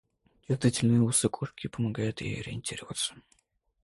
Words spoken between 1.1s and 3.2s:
кошки помогают ей ориентироваться.